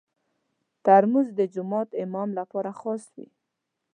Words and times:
ترموز 0.85 1.27
د 1.39 1.41
جومات 1.53 1.89
امام 2.03 2.29
لپاره 2.39 2.71
خاص 2.79 3.03
وي. 3.15 3.27